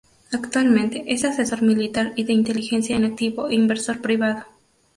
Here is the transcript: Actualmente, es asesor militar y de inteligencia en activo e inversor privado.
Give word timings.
Actualmente, 0.33 1.03
es 1.05 1.25
asesor 1.25 1.61
militar 1.61 2.13
y 2.15 2.23
de 2.23 2.33
inteligencia 2.33 2.95
en 2.95 3.05
activo 3.05 3.49
e 3.49 3.53
inversor 3.53 4.01
privado. 4.01 4.45